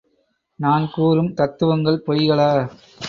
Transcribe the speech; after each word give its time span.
நான்கூறும் 0.59 1.31
தத்துவங்கள் 1.33 2.03
பொய்களா? 2.07 2.49